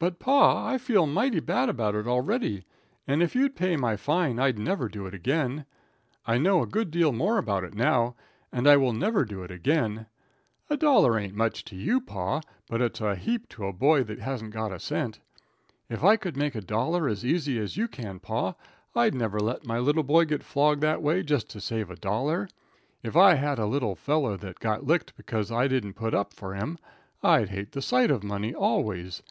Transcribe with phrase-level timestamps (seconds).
[0.00, 2.64] "But, pa, I feel mighty bad about it already,
[3.06, 5.66] and if you'd pay my fine I'd never do it again.
[6.26, 8.16] I know a good deal more about it now,
[8.50, 10.06] and I will never do it again.
[10.68, 14.18] A dollar ain't much to you, pa, but it's a heap to a boy that
[14.18, 15.20] hasn't got a cent.
[15.88, 18.56] If I could make a dollar as easy as you can, pa,
[18.96, 22.48] I'd never let my little boy get flogged that way just to save a dollar.
[23.04, 26.56] If I had a little feller that got licked bekuz I didn't put up for
[26.56, 26.78] him,
[27.22, 29.22] I'd hate the sight of money always.